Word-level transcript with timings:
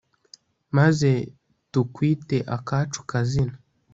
maze 0.77 1.09
tukwite 1.71 2.37
akacu 2.55 2.99
kazina 3.09 3.55